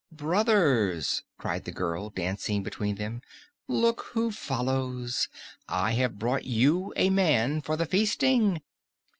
[0.11, 3.21] "Brothers!" cried the girl, dancing between them.
[3.67, 5.29] "Look who follows!
[5.69, 8.63] I have brought you a man for the feasting!